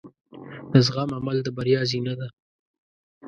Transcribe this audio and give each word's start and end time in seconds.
د 0.71 0.73
زغم 0.85 1.09
عمل 1.17 1.37
د 1.43 1.47
بریا 1.57 1.81
زینه 1.91 2.13
ده. 2.19 2.27